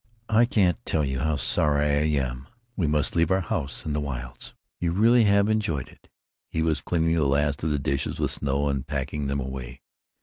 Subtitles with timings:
[0.29, 3.99] "I can't tell you how sorry I am we must leave our house in the
[3.99, 6.09] wilds." "You really have enjoyed it?"
[6.49, 9.83] He was cleaning the last of the dishes with snow, and packing them away.